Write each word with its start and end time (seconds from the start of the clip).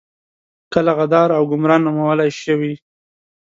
کله 0.73 0.91
غدار 0.97 1.29
او 1.37 1.43
ګمرا 1.51 1.77
نومول 1.85 2.19
شوي. 2.41 2.73